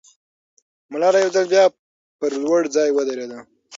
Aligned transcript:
ملاله 0.91 1.19
یو 1.23 1.33
ځل 1.35 1.45
بیا 1.53 1.65
پر 2.19 2.31
لوړ 2.43 2.61
ځای 2.75 2.89
ودرېده. 2.93 3.39